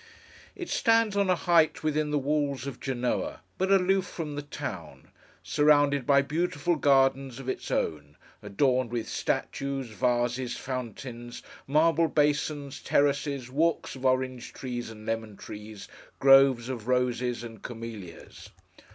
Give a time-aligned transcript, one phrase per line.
[0.55, 5.09] It stands on a height within the walls of Genoa, but aloof from the town:
[5.43, 13.51] surrounded by beautiful gardens of its own, adorned with statues, vases, fountains, marble basins, terraces,
[13.51, 15.87] walks of orange trees and lemon trees,
[16.17, 18.49] groves of roses and camellias.